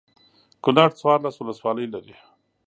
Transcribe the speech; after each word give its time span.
کنړ 0.63 0.89
څوارلس 0.99 1.35
ولسوالۍ 1.39 1.85
لري. 1.93 2.15